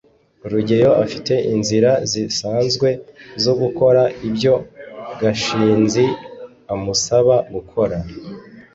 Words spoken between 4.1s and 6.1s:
ibyo gashinzi